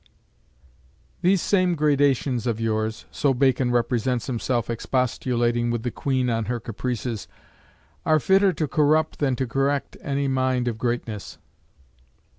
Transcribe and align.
"These 1.21 1.43
same 1.43 1.75
gradations 1.75 2.47
of 2.47 2.59
yours" 2.59 3.05
so 3.11 3.35
Bacon 3.35 3.69
represents 3.69 4.25
himself 4.25 4.67
expostulating 4.67 5.69
with 5.69 5.83
the 5.83 5.91
Queen 5.91 6.27
on 6.27 6.45
her 6.45 6.59
caprices 6.59 7.27
"are 8.03 8.19
fitter 8.19 8.51
to 8.51 8.67
corrupt 8.67 9.19
than 9.19 9.35
to 9.35 9.45
correct 9.45 9.97
any 10.01 10.27
mind 10.27 10.67
of 10.67 10.79
greatness." 10.79 11.37